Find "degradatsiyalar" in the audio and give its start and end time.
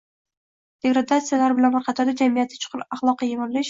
0.85-1.57